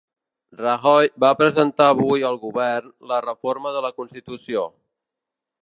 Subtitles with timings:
[0.67, 4.65] Rajoy ha presentat avui al govern la reforma de la constitució